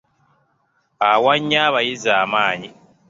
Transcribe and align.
Awa 1.11 1.33
nnyo 1.37 1.57
abayizi 1.67 2.09
amaanyi. 2.23 2.69